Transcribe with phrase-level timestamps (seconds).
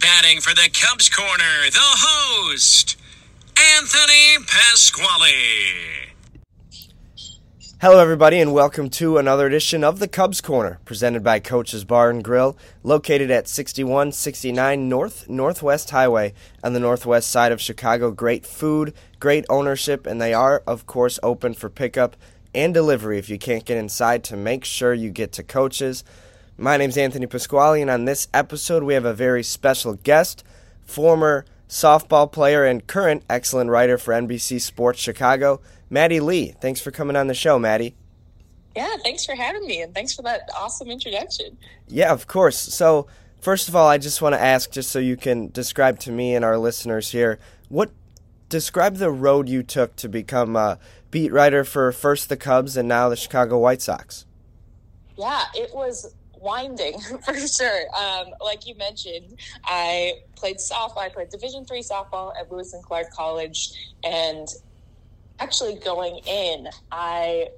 [0.00, 2.96] Batting for the Cubs corner, the host,
[3.76, 6.10] Anthony Pasquale.
[7.80, 12.10] Hello, everybody, and welcome to another edition of the Cubs Corner, presented by Coach's Bar
[12.10, 16.34] and Grill, located at 6169 North Northwest Highway
[16.64, 18.10] on the northwest side of Chicago.
[18.10, 22.16] Great food, great ownership, and they are, of course, open for pickup
[22.52, 26.02] and delivery if you can't get inside to make sure you get to Coach's.
[26.56, 30.44] My name is Anthony Pasquale, and on this episode, we have a very special guest,
[30.86, 36.54] former softball player and current excellent writer for NBC Sports Chicago, Maddie Lee.
[36.60, 37.96] Thanks for coming on the show, Maddie.
[38.76, 41.58] Yeah, thanks for having me, and thanks for that awesome introduction.
[41.88, 42.56] Yeah, of course.
[42.56, 43.08] So,
[43.40, 46.36] first of all, I just want to ask, just so you can describe to me
[46.36, 47.90] and our listeners here, what
[48.48, 50.78] describe the road you took to become a
[51.10, 54.24] beat writer for first the Cubs and now the Chicago White Sox.
[55.16, 57.86] Yeah, it was winding for sure.
[57.98, 60.98] Um, like you mentioned, I played softball.
[60.98, 63.70] I played Division three softball at Lewis and Clark College,
[64.04, 64.46] and
[65.40, 67.48] actually going in, I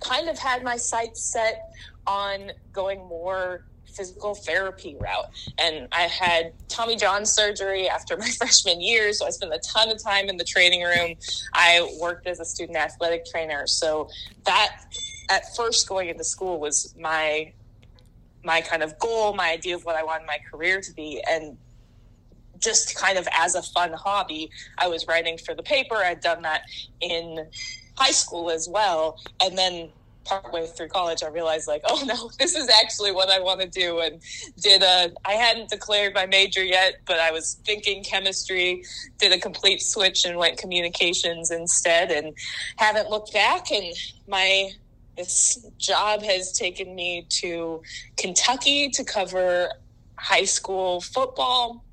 [0.00, 1.72] kind of had my sights set
[2.06, 5.26] on going more physical therapy route.
[5.58, 9.90] And I had Tommy John surgery after my freshman year, so I spent a ton
[9.90, 11.14] of time in the training room.
[11.52, 14.08] I worked as a student athletic trainer, so
[14.44, 14.76] that
[15.30, 17.52] at first going into school was my
[18.44, 21.56] my kind of goal, my idea of what I wanted my career to be, and
[22.62, 25.96] just kind of as a fun hobby, I was writing for the paper.
[25.96, 26.62] I'd done that
[27.00, 27.46] in
[27.96, 29.18] high school as well.
[29.40, 29.90] And then
[30.24, 33.68] partway through college, I realized like, oh no, this is actually what I want to
[33.68, 34.00] do.
[34.00, 34.20] And
[34.60, 38.84] did a, I hadn't declared my major yet, but I was thinking chemistry,
[39.18, 42.34] did a complete switch and went communications instead and
[42.76, 43.70] haven't looked back.
[43.70, 43.94] And
[44.28, 44.70] my,
[45.16, 47.82] this job has taken me to
[48.16, 49.68] Kentucky to cover
[50.18, 51.84] high school football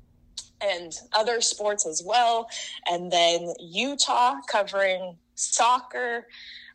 [0.60, 2.48] and other sports as well.
[2.88, 6.26] And then Utah covering soccer,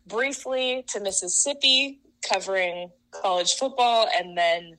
[0.08, 4.08] briefly to Mississippi covering college football.
[4.18, 4.78] And then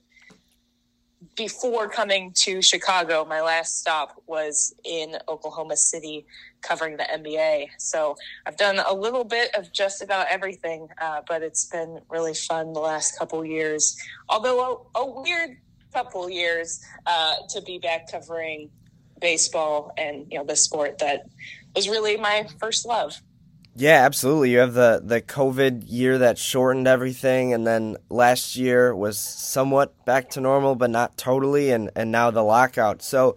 [1.37, 6.25] before coming to Chicago, my last stop was in Oklahoma City
[6.61, 7.67] covering the NBA.
[7.77, 8.15] So
[8.45, 12.73] I've done a little bit of just about everything, uh, but it's been really fun
[12.73, 13.95] the last couple years.
[14.27, 15.57] Although a, a weird
[15.93, 18.69] couple years uh, to be back covering
[19.19, 21.25] baseball and you know the sport that
[21.75, 23.19] was really my first love.
[23.79, 24.49] Yeah, absolutely.
[24.49, 30.03] You have the the COVID year that shortened everything, and then last year was somewhat
[30.03, 33.03] back to normal, but not totally, and and now the lockout.
[33.03, 33.35] So,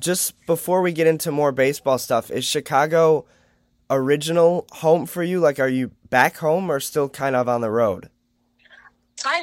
[0.00, 3.26] just before we get into more baseball stuff, is Chicago
[3.90, 5.40] original home for you?
[5.40, 8.10] Like, are you back home or still kind of on the road?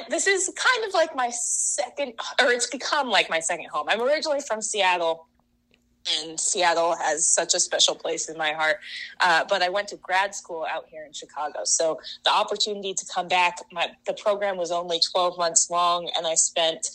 [0.09, 3.87] This is kind of like my second, or it's become like my second home.
[3.89, 5.27] I'm originally from Seattle
[6.19, 8.77] and Seattle has such a special place in my heart.
[9.19, 13.05] Uh, but I went to grad school out here in Chicago, so the opportunity to
[13.13, 13.57] come back.
[13.71, 16.89] My, the program was only twelve months long, and I spent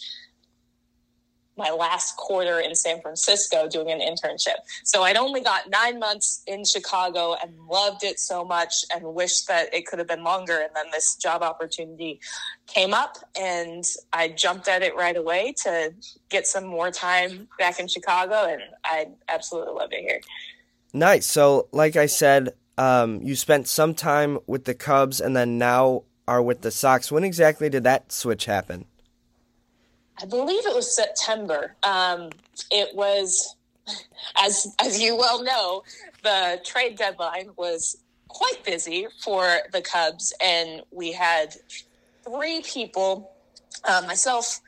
[1.56, 4.56] my last quarter in San Francisco doing an internship.
[4.84, 9.48] So I'd only got nine months in Chicago and loved it so much and wished
[9.48, 10.58] that it could have been longer.
[10.58, 12.20] And then this job opportunity
[12.66, 15.94] came up and I jumped at it right away to
[16.28, 18.44] get some more time back in Chicago.
[18.44, 20.20] And I absolutely love it here.
[20.92, 21.26] Nice.
[21.26, 26.02] So, like I said, um, you spent some time with the Cubs and then now
[26.28, 27.10] are with the Sox.
[27.10, 28.86] When exactly did that switch happen?
[30.20, 31.74] I believe it was September.
[31.82, 32.30] Um,
[32.70, 33.54] it was,
[34.38, 35.82] as as you well know,
[36.22, 41.54] the trade deadline was quite busy for the Cubs, and we had
[42.24, 43.30] three people,
[43.84, 44.60] uh, myself,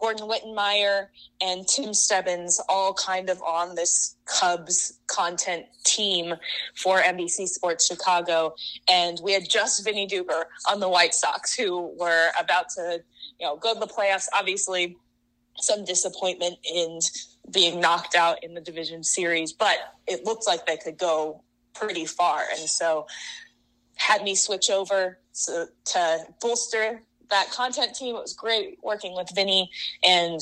[0.00, 1.06] Gordon Wittenmyer,
[1.40, 6.34] and Tim Stebbins, all kind of on this Cubs content team
[6.74, 8.54] for NBC Sports Chicago,
[8.88, 13.02] and we had just Vinny Duber on the White Sox, who were about to
[13.38, 14.26] you know, go to the playoffs.
[14.34, 14.96] Obviously,
[15.58, 17.00] some disappointment in
[17.50, 19.76] being knocked out in the division series, but
[20.06, 21.42] it looked like they could go
[21.74, 22.42] pretty far.
[22.58, 23.06] And so
[23.96, 28.16] had me switch over to, to bolster that content team.
[28.16, 29.70] It was great working with Vinny
[30.04, 30.40] and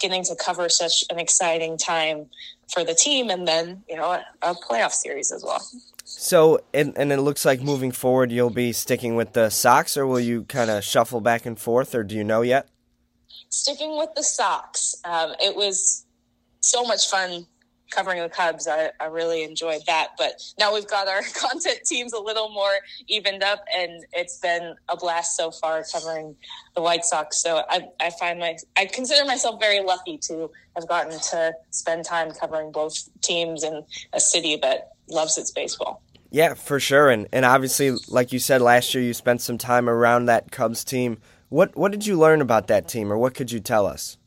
[0.00, 2.26] getting to cover such an exciting time
[2.72, 5.66] for the team and then, you know, a, a playoff series as well.
[6.10, 10.06] So, and, and it looks like moving forward, you'll be sticking with the Sox, or
[10.06, 12.66] will you kind of shuffle back and forth, or do you know yet?
[13.50, 14.94] Sticking with the Sox.
[15.04, 16.06] Um, it was
[16.60, 17.46] so much fun
[17.90, 20.08] covering the Cubs, I, I really enjoyed that.
[20.18, 22.72] But now we've got our content teams a little more
[23.06, 26.36] evened up, and it's been a blast so far covering
[26.74, 27.42] the White Sox.
[27.42, 32.04] So I, I find my I consider myself very lucky to have gotten to spend
[32.04, 36.02] time covering both teams in a city that loves its baseball.
[36.30, 39.88] Yeah, for sure, and and obviously, like you said last year, you spent some time
[39.88, 41.18] around that Cubs team.
[41.48, 44.18] What what did you learn about that team, or what could you tell us?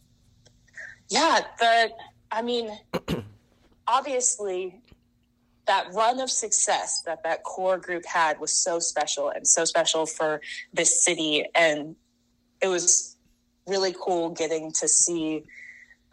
[1.10, 1.92] Yeah, the
[2.32, 2.72] I mean,
[3.88, 4.82] obviously,
[5.68, 10.08] that run of success that that core group had was so special and so special
[10.08, 10.42] for
[10.74, 11.96] this city, and
[12.62, 13.16] it was
[13.68, 15.44] really cool getting to see.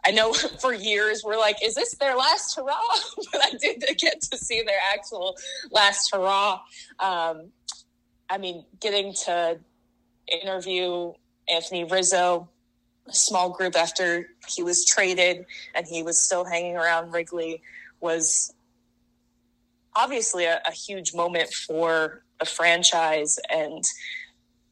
[0.05, 2.73] I know for years we're like, is this their last hurrah?
[3.31, 5.35] but I did get to see their actual
[5.71, 6.61] last hurrah.
[6.99, 7.51] Um,
[8.29, 9.59] I mean, getting to
[10.27, 11.13] interview
[11.47, 12.47] Anthony Rizzo,
[13.07, 17.61] a small group after he was traded and he was still hanging around Wrigley
[18.01, 18.53] was
[19.95, 23.83] obviously a, a huge moment for the franchise and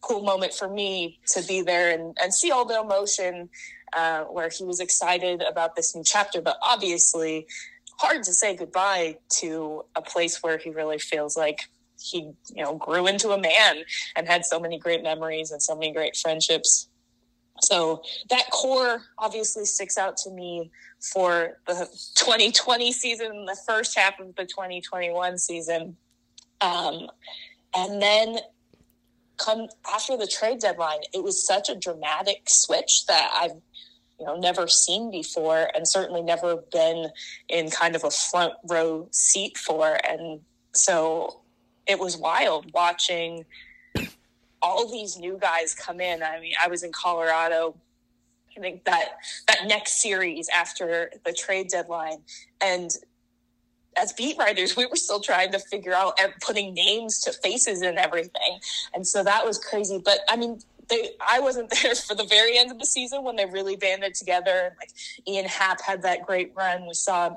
[0.01, 3.49] cool moment for me to be there and, and see all the emotion
[3.93, 7.47] uh, where he was excited about this new chapter, but obviously
[7.97, 11.61] hard to say goodbye to a place where he really feels like
[11.99, 13.77] he you know grew into a man
[14.15, 16.89] and had so many great memories and so many great friendships.
[17.61, 20.69] So that core obviously sticks out to me
[21.13, 25.97] for the 2020 season the first half of the 2021 season.
[26.61, 27.07] Um,
[27.75, 28.37] and then
[29.37, 33.51] come after the trade deadline it was such a dramatic switch that i've
[34.19, 37.09] you know never seen before and certainly never been
[37.49, 40.39] in kind of a front row seat for and
[40.73, 41.41] so
[41.87, 43.45] it was wild watching
[44.61, 46.23] all these new guys come in.
[46.23, 47.75] I mean, I was in Colorado.
[48.55, 52.17] I think that that next series after the trade deadline,
[52.59, 52.91] and
[53.95, 57.81] as beat writers, we were still trying to figure out and putting names to faces
[57.81, 58.59] and everything,
[58.95, 60.01] and so that was crazy.
[60.03, 60.59] But I mean,
[60.89, 64.15] they, I wasn't there for the very end of the season when they really banded
[64.15, 64.51] together.
[64.51, 64.91] and Like
[65.27, 66.87] Ian Happ had that great run.
[66.87, 67.35] We saw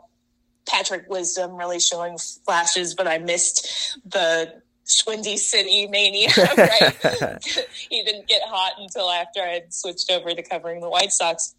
[0.67, 6.97] Patrick Wisdom really showing flashes, but I missed the Schwindy City mania, right?
[7.88, 11.55] he didn't get hot until after I had switched over to covering the White Sox.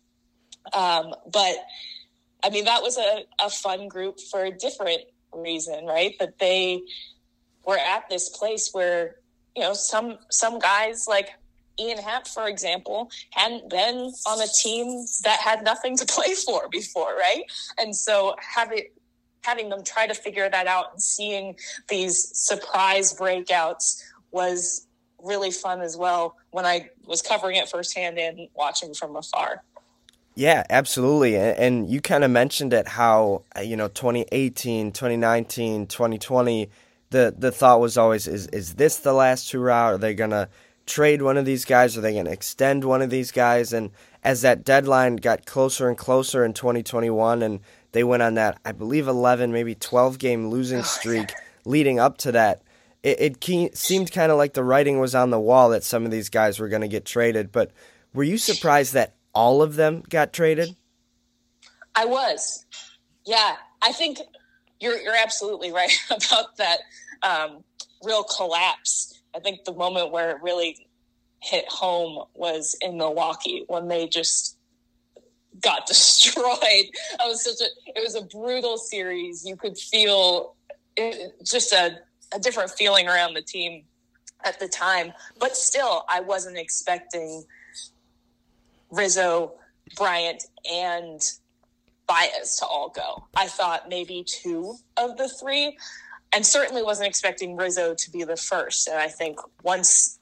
[0.73, 1.55] Um, but
[2.43, 5.01] I mean, that was a, a fun group for a different
[5.33, 6.15] reason, right?
[6.19, 6.81] That they
[7.65, 9.15] were at this place where,
[9.55, 11.29] you know, some, some guys like
[11.81, 16.69] Ian Happ, for example, hadn't been on a team that had nothing to play for
[16.69, 17.43] before, right?
[17.77, 18.83] And so having
[19.43, 21.55] having them try to figure that out and seeing
[21.89, 24.85] these surprise breakouts was
[25.17, 29.63] really fun as well when I was covering it firsthand and watching from afar.
[30.35, 31.35] Yeah, absolutely.
[31.37, 36.69] And you kind of mentioned it how, uh, you know, 2018, 2019, 2020,
[37.09, 39.87] the, the thought was always, is, is this the last two hurrah?
[39.87, 40.47] Are they going to
[40.85, 41.97] trade one of these guys?
[41.97, 43.73] Are they going to extend one of these guys?
[43.73, 43.91] And
[44.23, 47.59] as that deadline got closer and closer in 2021 and
[47.91, 51.31] they went on that, I believe, 11, maybe 12 game losing oh, streak
[51.65, 52.61] leading up to that.
[53.03, 56.05] It, it ke- seemed kind of like the writing was on the wall that some
[56.05, 57.51] of these guys were going to get traded.
[57.51, 57.71] But
[58.13, 60.75] were you surprised that all of them got traded?
[61.95, 62.65] I was.
[63.25, 64.19] Yeah, I think
[64.79, 66.79] you're you're absolutely right about that
[67.23, 67.63] um,
[68.03, 69.20] real collapse.
[69.35, 70.87] I think the moment where it really
[71.41, 74.57] hit home was in Milwaukee when they just
[75.61, 76.55] got destroyed.
[76.63, 79.45] It was such a it was a brutal series.
[79.45, 80.55] You could feel
[80.97, 81.97] it, just a,
[82.33, 83.83] a different feeling around the team
[84.43, 85.13] at the time.
[85.39, 87.43] But still, I wasn't expecting
[88.89, 89.53] Rizzo,
[89.97, 91.21] Bryant, and
[92.07, 93.23] Baez to all go.
[93.35, 95.77] I thought maybe two of the three,
[96.33, 98.87] and certainly wasn't expecting Rizzo to be the first.
[98.87, 100.19] And I think once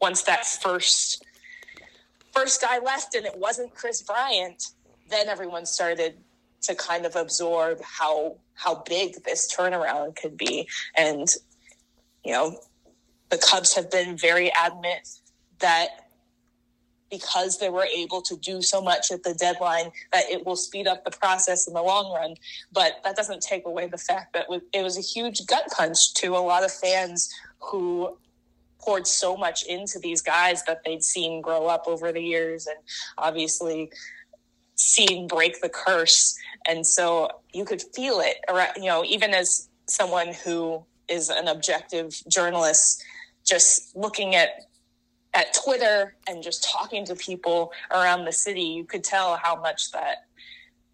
[0.00, 1.24] once that first
[2.32, 4.64] first guy left and it wasn't Kris Bryant,
[5.08, 6.16] then everyone started
[6.62, 10.68] to kind of absorb how how big this turnaround could be.
[10.96, 11.28] And
[12.24, 12.58] you know,
[13.30, 15.08] the Cubs have been very adamant
[15.58, 16.01] that
[17.12, 20.86] because they were able to do so much at the deadline that it will speed
[20.88, 22.34] up the process in the long run.
[22.72, 26.28] But that doesn't take away the fact that it was a huge gut punch to
[26.28, 28.16] a lot of fans who
[28.80, 32.78] poured so much into these guys that they'd seen grow up over the years and
[33.18, 33.90] obviously
[34.74, 36.34] seen break the curse.
[36.66, 38.38] And so you could feel it
[38.76, 43.04] you know, even as someone who is an objective journalist,
[43.44, 44.48] just looking at
[45.34, 49.90] at Twitter and just talking to people around the city, you could tell how much
[49.92, 50.26] that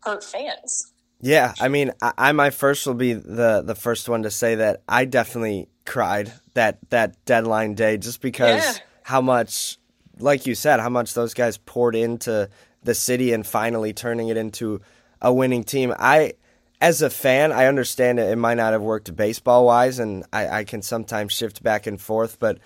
[0.00, 0.92] hurt fans.
[1.21, 4.54] Yeah, I mean, I, I my first will be the the first one to say
[4.57, 8.83] that I definitely cried that that deadline day just because yeah.
[9.02, 9.78] how much,
[10.21, 12.49] like you said, how much those guys poured into
[12.83, 14.80] the city and finally turning it into
[15.21, 15.92] a winning team.
[15.99, 16.35] I,
[16.80, 20.49] as a fan, I understand it, it might not have worked baseball wise, and I,
[20.49, 22.59] I can sometimes shift back and forth, but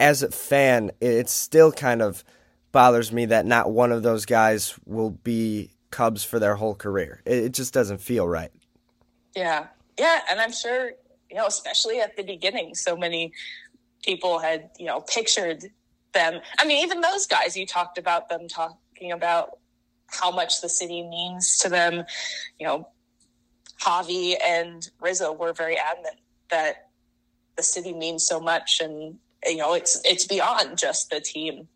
[0.00, 2.24] as a fan, it still kind of
[2.72, 7.22] bothers me that not one of those guys will be Cubs for their whole career.
[7.24, 8.52] It, just doesn't feel right.
[9.34, 9.66] Yeah.
[9.98, 10.20] Yeah.
[10.30, 10.92] And I'm sure,
[11.30, 13.32] you know, especially at the beginning, so many
[14.04, 15.64] people had, you know, pictured
[16.12, 16.40] them.
[16.58, 19.58] I mean, even those guys, you talked about them talking about
[20.08, 22.04] how much the city means to them.
[22.58, 22.88] You know,
[23.80, 26.88] Javi and Rizzo were very adamant that
[27.56, 31.68] the city means so much and you know it's it's beyond just the team.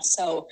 [0.00, 0.48] So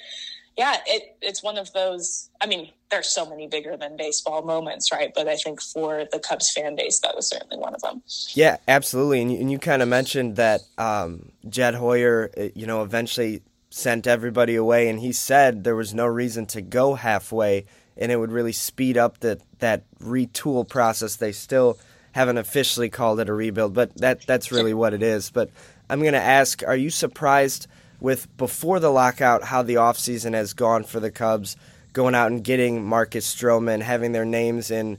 [0.57, 4.91] yeah it it's one of those i mean there's so many bigger than baseball moments
[4.93, 5.13] right?
[5.15, 8.03] But i think for the cubs fan base that was certainly one of them.
[8.35, 9.23] Yeah absolutely.
[9.23, 13.43] And you, and you kind of mentioned that um, jed hoyer uh, you know eventually
[13.71, 18.17] sent everybody away and he said there was no reason to go halfway and it
[18.17, 21.17] would really speed up the, that retool process.
[21.17, 21.79] They still
[22.13, 25.31] haven't officially called it a rebuild but that that's really what it is.
[25.31, 25.51] But
[25.89, 27.67] I'm going to ask Are you surprised
[28.01, 31.57] with before the lockout how the offseason has gone for the Cubs,
[31.93, 34.99] going out and getting Marcus Stroman, having their names in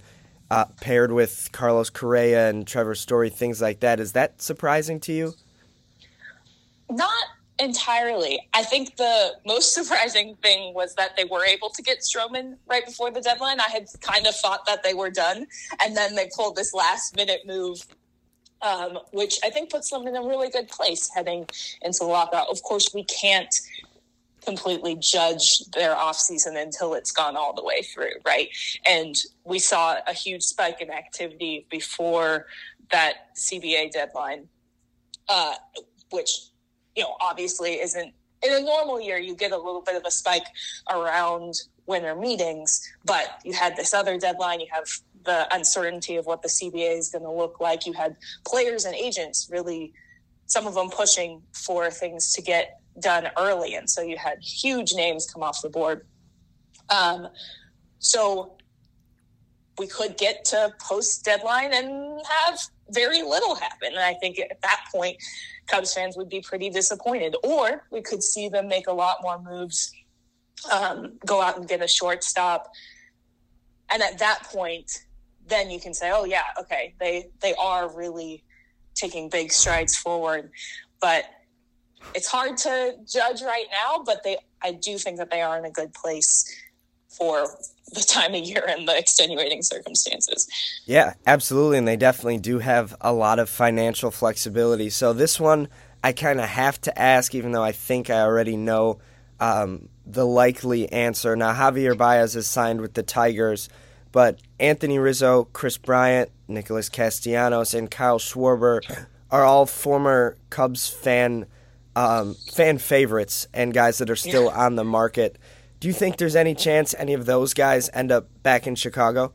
[0.50, 4.00] uh, paired with Carlos Correa and Trevor Story, things like that?
[4.00, 5.34] Is that surprising to you?
[6.89, 7.25] Not
[7.60, 8.48] entirely.
[8.53, 12.86] I think the most surprising thing was that they were able to get Stroman right
[12.86, 13.60] before the deadline.
[13.60, 15.48] I had kind of thought that they were done,
[15.84, 17.86] and then they pulled this last minute move
[18.62, 21.48] um, which I think puts them in a really good place heading
[21.82, 22.48] into lockout.
[22.50, 23.54] Of course, we can't
[24.46, 28.50] completely judge their offseason until it's gone all the way through, right?
[28.88, 32.46] And we saw a huge spike in activity before
[32.92, 34.48] that CBA deadline,
[35.28, 35.56] uh,
[36.12, 36.32] which,
[36.96, 40.12] you know, obviously isn't in a normal year, you get a little bit of a
[40.12, 40.46] spike
[40.92, 44.88] around winter meetings, but you had this other deadline, you have
[45.27, 47.86] the uncertainty of what the CBA is going to look like.
[47.86, 48.15] You had
[48.48, 49.93] players and agents really,
[50.48, 53.75] some of them pushing for things to get done early.
[53.75, 56.07] And so you had huge names come off the board.
[56.89, 57.27] Um,
[58.00, 58.57] so
[59.77, 63.89] we could get to post deadline and have very little happen.
[63.89, 65.17] And I think at that point,
[65.67, 67.36] Cubs fans would be pretty disappointed.
[67.43, 69.91] Or we could see them make a lot more moves,
[70.72, 72.72] um, go out and get a shortstop.
[73.91, 75.05] And at that point,
[75.48, 78.44] then you can say, oh yeah, okay, they they are really
[78.96, 80.51] taking big strides forward.
[81.00, 81.25] But
[82.16, 85.66] it's hard to judge right now, but they I do think that they are in
[85.66, 86.46] a good place
[87.10, 87.48] for
[87.94, 90.48] the time of year and the extenuating circumstances.
[90.86, 91.77] Yeah, absolutely.
[91.77, 94.89] And they definitely do have a lot of financial flexibility.
[94.89, 95.70] So this one
[96.04, 99.00] I kind of have to ask, even though I think I already know
[99.39, 101.36] um, the likely answer.
[101.36, 103.70] Now, Javier Baez is signed with the Tigers.
[104.17, 108.81] But Anthony Rizzo, Kris Bryant, Nicholas Castellanos, and Kyle Schwarber
[109.29, 111.45] are all former Cubs fan
[111.95, 115.38] um, fan favorites and guys that are still on the market.
[115.79, 119.33] Do you think there's any chance any of those guys end up back in Chicago?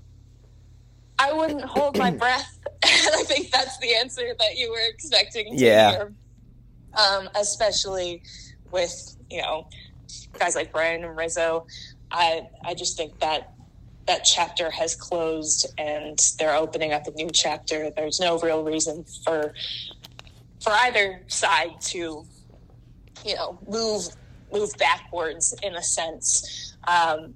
[1.17, 2.59] I wouldn't hold my breath.
[2.85, 5.91] I think that's the answer that you were expecting to yeah.
[5.93, 6.15] hear.
[6.95, 8.25] Um, especially
[8.73, 9.69] with, you know,
[10.41, 11.69] guys like Bryant and Rizzo.
[12.11, 13.52] I I just think that
[14.07, 17.91] that chapter has closed and they're opening up a new chapter.
[17.91, 19.55] There's no real reason for
[20.61, 22.25] for either side to,
[23.25, 24.05] you know, move
[24.53, 26.77] move backwards in a sense.
[26.87, 27.35] Um,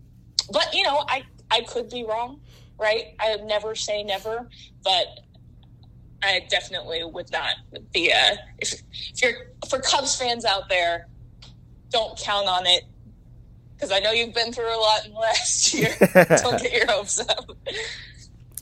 [0.52, 2.40] but you know, I I could be wrong,
[2.78, 3.14] right?
[3.20, 4.48] I never say never,
[4.82, 5.06] but
[6.22, 7.54] I definitely would not
[7.92, 8.82] be a if
[9.12, 9.34] if you're
[9.68, 11.06] for Cubs fans out there,
[11.90, 12.84] don't count on it
[13.76, 15.94] because I know you've been through a lot in the last year.
[16.42, 17.50] Don't get your hopes up.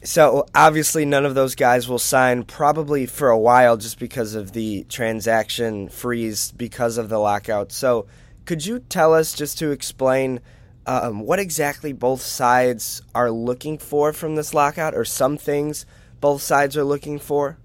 [0.02, 4.52] So obviously, none of those guys will sign probably for a while, just because of
[4.52, 7.72] the transaction freeze because of the lockout.
[7.72, 8.06] So,
[8.44, 10.40] could you tell us just to explain
[10.86, 15.86] um, what exactly both sides are looking for from this lockout, or some things
[16.20, 17.56] both sides are looking for?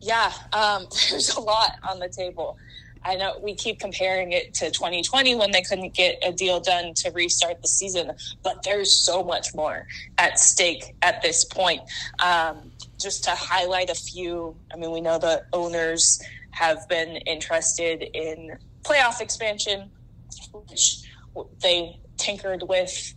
[0.00, 2.56] Yeah, um, there's a lot on the table.
[3.02, 6.92] I know we keep comparing it to 2020 when they couldn't get a deal done
[6.94, 9.86] to restart the season, but there's so much more
[10.18, 11.80] at stake at this point.
[12.22, 18.02] Um, just to highlight a few, I mean, we know the owners have been interested
[18.02, 19.90] in playoff expansion,
[20.52, 21.02] which
[21.62, 23.14] they tinkered with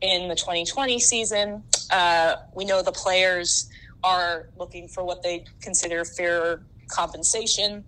[0.00, 1.62] in the 2020 season.
[1.90, 3.68] Uh, we know the players
[4.02, 7.84] are looking for what they consider fair compensation.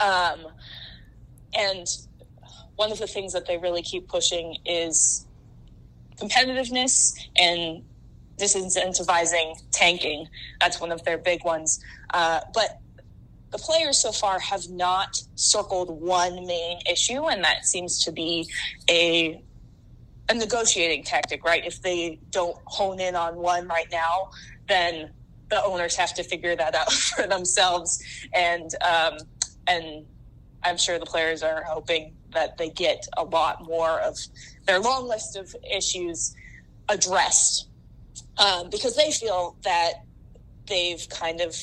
[0.00, 0.46] Um,
[1.56, 1.86] and
[2.76, 5.26] one of the things that they really keep pushing is
[6.20, 7.82] competitiveness and
[8.38, 10.28] disincentivizing tanking.
[10.60, 11.80] That's one of their big ones.
[12.12, 12.80] Uh, but
[13.50, 18.48] the players so far have not circled one main issue, and that seems to be
[18.90, 19.42] a
[20.28, 21.64] a negotiating tactic, right?
[21.64, 24.30] If they don't hone in on one right now,
[24.68, 25.10] then
[25.50, 28.02] the owners have to figure that out for themselves,
[28.34, 29.18] and um,
[29.66, 30.06] and
[30.62, 34.18] I'm sure the players are hoping that they get a lot more of
[34.66, 36.34] their long list of issues
[36.88, 37.68] addressed
[38.38, 39.92] um, because they feel that
[40.66, 41.54] they've kind of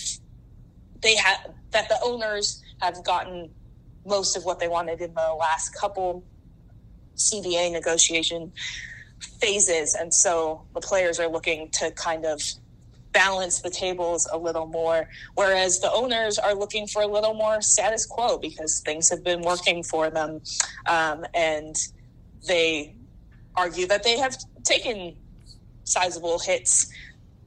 [1.01, 3.49] they have that the owners have gotten
[4.05, 6.23] most of what they wanted in the last couple
[7.15, 8.51] CBA negotiation
[9.39, 12.41] phases, and so the players are looking to kind of
[13.13, 17.61] balance the tables a little more, whereas the owners are looking for a little more
[17.61, 20.41] status quo because things have been working for them,
[20.87, 21.75] um, and
[22.47, 22.95] they
[23.55, 25.15] argue that they have taken
[25.83, 26.91] sizable hits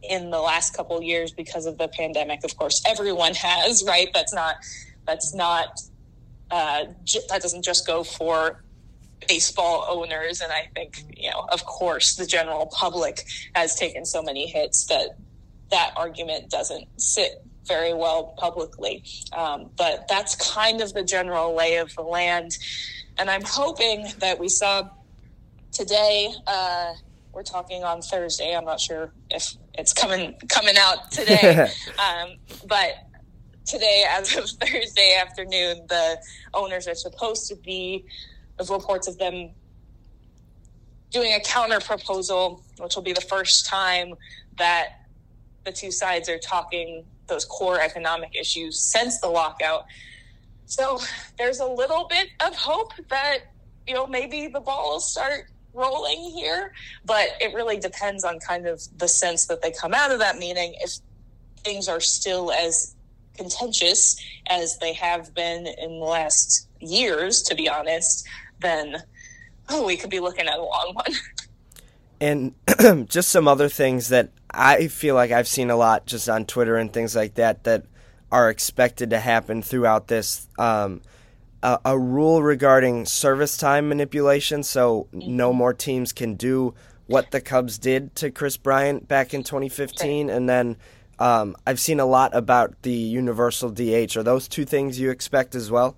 [0.02, 2.44] in the last couple years because of the pandemic.
[2.44, 4.08] Of course, everyone has, right?
[4.14, 4.56] That's not
[5.06, 5.80] that's not
[6.50, 6.84] uh,
[7.28, 8.62] that doesn't just go for
[9.26, 14.22] baseball owners and i think you know of course the general public has taken so
[14.22, 15.16] many hits that
[15.70, 19.02] that argument doesn't sit very well publicly.
[19.32, 22.56] Um, but that's kind of the general lay of the land.
[23.18, 24.88] And i'm hoping that we saw
[25.72, 26.92] today uh,
[27.36, 28.56] we're talking on Thursday.
[28.56, 31.68] I'm not sure if it's coming coming out today,
[31.98, 32.30] um,
[32.66, 32.94] but
[33.66, 36.18] today, as of Thursday afternoon, the
[36.54, 38.06] owners are supposed to be
[38.58, 39.50] of reports of them
[41.10, 44.14] doing a counter proposal, which will be the first time
[44.56, 45.05] that
[45.66, 49.84] the two sides are talking those core economic issues since the lockout.
[50.64, 50.98] So
[51.36, 53.38] there's a little bit of hope that
[53.86, 56.72] you know maybe the ball will start rolling here,
[57.04, 60.38] but it really depends on kind of the sense that they come out of that
[60.38, 60.74] meeting.
[60.80, 60.92] If
[61.58, 62.94] things are still as
[63.36, 64.16] contentious
[64.48, 68.26] as they have been in the last years, to be honest,
[68.60, 68.96] then
[69.68, 71.12] oh, we could be looking at a long one.
[72.20, 72.54] And
[73.08, 76.76] just some other things that I feel like I've seen a lot just on Twitter
[76.76, 77.84] and things like that that
[78.32, 80.48] are expected to happen throughout this.
[80.58, 81.02] Um,
[81.62, 86.74] a, a rule regarding service time manipulation, so no more teams can do
[87.06, 90.76] what the Cubs did to Kris Bryant back in 2015, and then
[91.18, 94.16] um, I've seen a lot about the universal DH.
[94.16, 95.96] Are those two things you expect as well?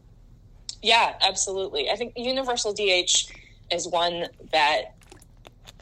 [0.82, 1.90] Yeah, absolutely.
[1.90, 3.32] I think universal DH
[3.72, 4.94] is one that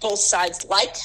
[0.00, 0.96] both sides like.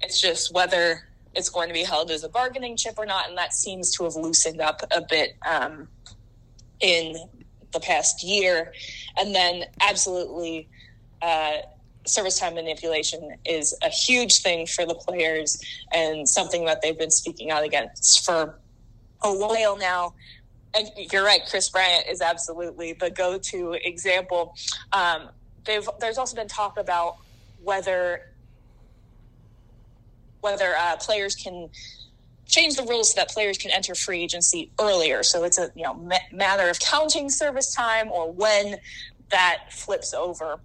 [0.00, 3.38] It's just whether it's going to be held as a bargaining chip or not, and
[3.38, 5.88] that seems to have loosened up a bit um,
[6.80, 7.16] in
[7.72, 8.72] the past year.
[9.16, 10.68] And then, absolutely,
[11.20, 11.58] uh,
[12.04, 15.60] service time manipulation is a huge thing for the players
[15.92, 18.58] and something that they've been speaking out against for
[19.22, 20.14] a while now.
[20.74, 24.54] And you're right, Kris Bryant is absolutely the go to example.
[24.92, 25.28] Um,
[25.64, 27.18] there's also been talk about
[27.62, 28.31] whether
[30.42, 31.70] whether uh, players can
[32.46, 35.22] change the rules so that players can enter free agency earlier.
[35.22, 38.76] So it's a you know ma- matter of counting service time or when
[39.30, 40.60] that flips over.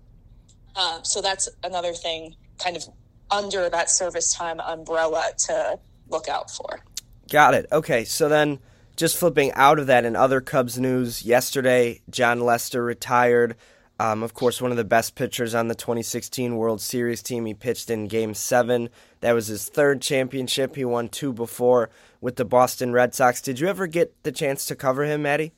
[0.76, 2.84] Uh, so that's another thing, kind of
[3.32, 6.82] under that service time umbrella to look out for.
[7.30, 7.66] Got it.
[7.72, 8.60] Okay, so then
[8.96, 13.56] just flipping out of that in other Cubs news, yesterday Jon Lester retired.
[14.00, 17.46] Um, of course, one of the best pitchers on the 2016 World Series team.
[17.46, 18.90] He pitched in Game 7.
[19.22, 20.76] That was his third championship.
[20.76, 21.90] He won two before
[22.22, 23.42] with the Boston Red Sox.
[23.42, 25.54] Did you ever get the chance to cover him, Maddie?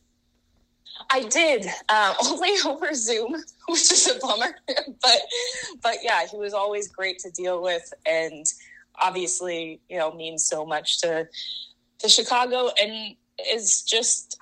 [1.09, 3.33] I did, uh, only over Zoom,
[3.67, 4.55] which is a bummer.
[5.01, 5.21] but,
[5.81, 8.45] but yeah, he was always great to deal with, and
[9.01, 11.27] obviously, you know, means so much to
[11.99, 13.15] to Chicago, and
[13.53, 14.39] is just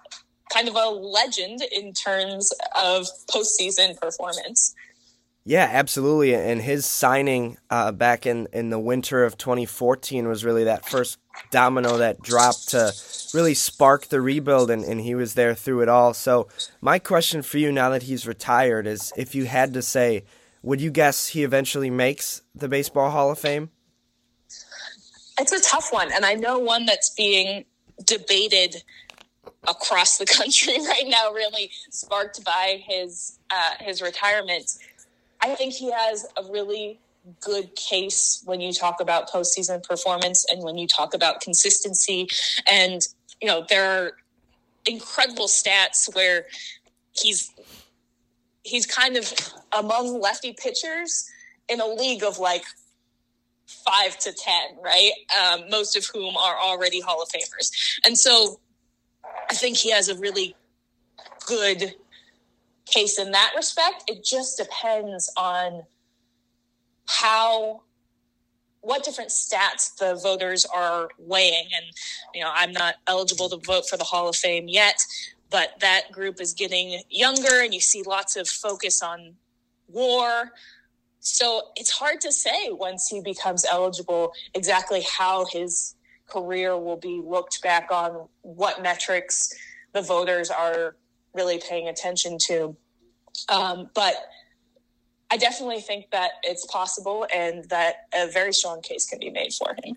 [0.54, 4.76] kind of a legend in terms of postseason performance.
[5.48, 6.36] Yeah, absolutely.
[6.36, 11.20] And his signing uh, back in, in the winter of 2014 was really that first
[11.52, 12.92] domino that dropped to
[13.34, 16.14] really spark the rebuild, and, and he was there through it all.
[16.14, 16.50] So,
[16.82, 20.26] my question for you now that he's retired is if you had to say,
[20.64, 23.70] would you guess he eventually makes the Baseball Hall of Fame?
[25.40, 27.64] It's a tough one, and I know one that's being
[28.04, 28.84] debated
[29.68, 34.78] across the country right now, really sparked by his uh, his retirement.
[35.42, 37.00] I think he has a really
[37.42, 42.28] good case when you talk about postseason performance and when you talk about consistency.
[42.72, 43.06] And,
[43.42, 44.12] you know, there are
[44.86, 46.46] incredible stats where
[47.12, 47.52] he's
[48.64, 49.34] he's kind of
[49.78, 51.30] among lefty pitchers
[51.70, 52.64] in a league of like
[53.66, 55.12] five to ten, right?
[55.42, 57.72] Um, most of whom are already Hall of Famers,
[58.06, 58.60] and so
[59.50, 60.56] I think he has a really
[61.46, 61.96] good
[62.86, 64.04] case in that respect.
[64.08, 65.84] It just depends on
[67.08, 67.82] how
[68.82, 71.86] what different stats the voters are weighing and
[72.34, 74.96] you know i'm not eligible to vote for the hall of fame yet
[75.50, 79.34] but that group is getting younger and you see lots of focus on
[79.90, 80.52] war
[81.20, 85.96] so it's hard to say once he becomes eligible exactly how his
[86.28, 89.54] career will be looked back on what metrics
[89.94, 90.96] the voters are
[91.34, 92.76] really paying attention to
[93.50, 94.16] um, but
[95.30, 99.54] I definitely think that it's possible and that a very strong case can be made
[99.54, 99.96] for him.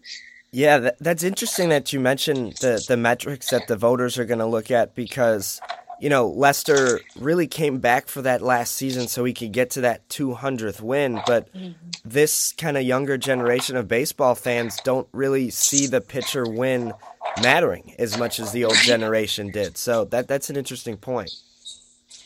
[0.52, 4.40] Yeah, that, that's interesting that you mentioned the the metrics that the voters are going
[4.40, 5.60] to look at because
[6.00, 9.80] you know Lester really came back for that last season so he could get to
[9.82, 11.89] that 200th win, but mm-hmm.
[12.10, 16.92] This kind of younger generation of baseball fans don't really see the pitcher win
[17.42, 19.76] mattering as much as the old generation did.
[19.76, 21.30] So that that's an interesting point.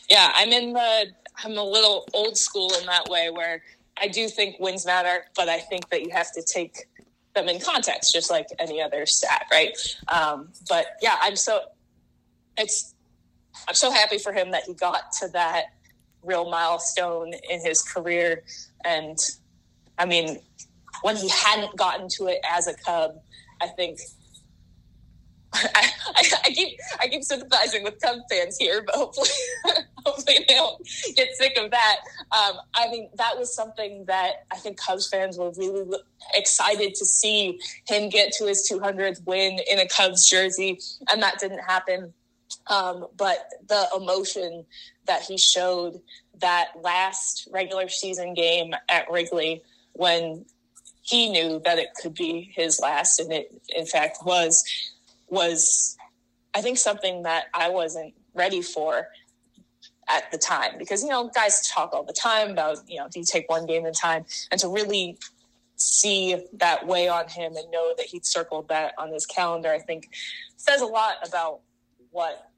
[0.09, 1.07] Yeah, I'm in the
[1.43, 3.61] I'm a little old school in that way where
[3.97, 6.87] I do think wins matter, but I think that you have to take
[7.33, 9.77] them in context, just like any other stat, right?
[10.07, 11.61] Um, but yeah, I'm so
[12.57, 12.93] it's
[13.67, 15.65] I'm so happy for him that he got to that
[16.23, 18.43] real milestone in his career,
[18.83, 19.17] and
[19.97, 20.39] I mean,
[21.01, 23.15] when he hadn't gotten to it as a Cub,
[23.61, 23.99] I think
[25.53, 29.29] I, I, I, keep I keep sympathizing with Cubs fans here, but hopefully
[30.05, 30.81] hopefully they don't
[31.15, 31.97] get sick of that.
[32.31, 35.97] Um, I mean, that was something that I think Cubs fans were really
[36.33, 40.79] excited to see him get to his 200th win in a Cubs jersey,
[41.11, 42.13] and that didn't happen.
[42.67, 44.65] Um, but the emotion
[45.07, 46.01] that he showed
[46.41, 49.63] that last regular season game at Wrigley
[49.95, 50.45] when
[51.01, 54.63] he knew that it could be his last, and it in fact was
[55.27, 55.97] was
[56.53, 59.07] I think something that I wasn't ready for
[60.07, 63.19] at the time because you know guys talk all the time about you know do
[63.19, 65.17] you take one game at a time and to really
[65.77, 69.79] see that weigh on him and know that he'd circled that on his calendar I
[69.79, 70.09] think
[70.57, 71.59] says a lot about
[72.11, 72.51] what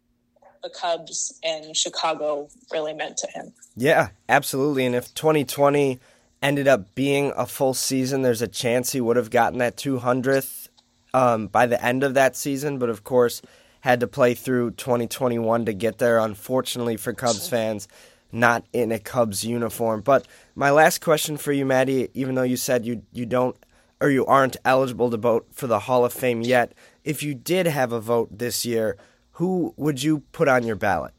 [0.64, 3.54] the Cubs and Chicago really meant to him.
[3.76, 4.86] Yeah, absolutely.
[4.86, 6.00] And if 2020
[6.42, 10.70] ended up being a full season, there's a chance he would have gotten that 200th
[11.14, 13.42] um, by the end of that season, but of course
[13.82, 16.20] had to play through 2021 to get there.
[16.20, 17.88] Unfortunately for Cubs fans,
[18.32, 20.02] not in a Cubs uniform.
[20.02, 23.56] But my last question for you, Maddie, even though you said you you don't
[24.00, 26.74] or you aren't eligible to vote for the Hall of Fame yet,
[27.04, 28.98] if you did have a vote this year,
[29.34, 31.14] who would you put on your ballot?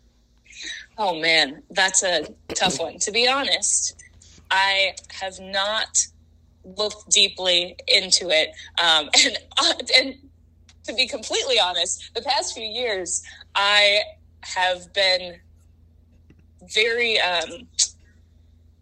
[0.96, 2.98] Oh man, that's a tough one.
[2.98, 3.96] To be honest,
[4.50, 6.06] I have not
[6.64, 8.50] looked deeply into it.
[8.78, 10.14] Um, and uh, and
[10.84, 13.22] to be completely honest, the past few years
[13.54, 14.00] I
[14.42, 15.36] have been
[16.74, 17.68] very um,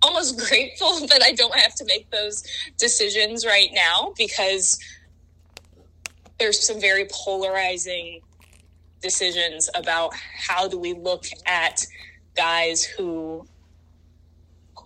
[0.03, 2.45] almost grateful that I don't have to make those
[2.79, 4.79] decisions right now because
[6.39, 8.21] there's some very polarizing
[9.01, 11.87] decisions about how do we look at
[12.35, 13.47] guys who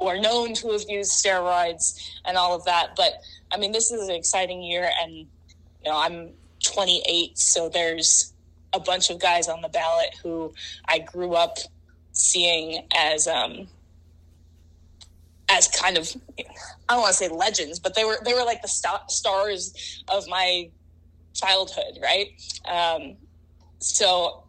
[0.01, 2.97] who are known to have used steroids and all of that.
[2.97, 3.13] But
[3.53, 5.27] I mean, this is an exciting year, and you
[5.85, 6.31] know, I'm
[6.65, 8.33] 28, so there's
[8.73, 10.53] a bunch of guys on the ballot who
[10.87, 11.59] I grew up
[12.13, 13.69] seeing as um
[15.49, 16.09] as kind of
[16.39, 20.03] I don't want to say legends, but they were they were like the st- stars
[20.09, 20.71] of my
[21.35, 22.29] childhood, right?
[22.65, 23.17] Um,
[23.79, 24.45] so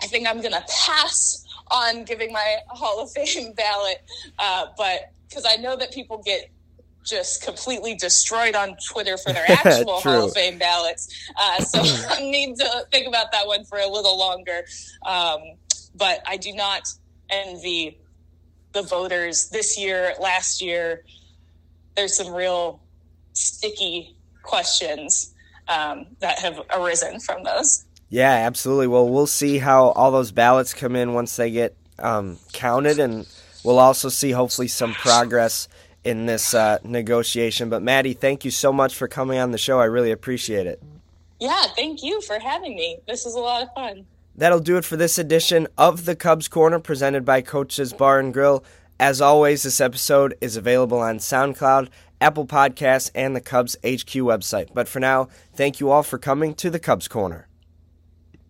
[0.00, 4.02] I think I'm gonna pass on giving my Hall of Fame ballot,
[4.38, 6.50] uh, but because I know that people get
[7.04, 11.30] just completely destroyed on Twitter for their actual Hall of Fame ballots.
[11.36, 14.64] Uh, so I need to think about that one for a little longer.
[15.06, 15.40] Um,
[15.94, 16.88] but I do not
[17.30, 17.98] envy
[18.72, 21.04] the voters this year, last year.
[21.96, 22.80] There's some real
[23.32, 25.34] sticky questions
[25.68, 27.85] um, that have arisen from those.
[28.08, 28.86] Yeah, absolutely.
[28.86, 33.26] Well, we'll see how all those ballots come in once they get um, counted, and
[33.64, 35.68] we'll also see hopefully some progress
[36.04, 37.68] in this uh, negotiation.
[37.68, 39.80] But Maddie, thank you so much for coming on the show.
[39.80, 40.80] I really appreciate it.
[41.40, 42.98] Yeah, thank you for having me.
[43.06, 44.06] This is a lot of fun.
[44.36, 48.32] That'll do it for this edition of the Cubs Corner presented by Coach's Bar and
[48.32, 48.64] Grill.
[49.00, 51.88] As always, this episode is available on SoundCloud
[52.20, 54.68] Apple Podcasts, and the Cubs HQ website.
[54.72, 57.46] But for now, thank you all for coming to the Cubs Corner.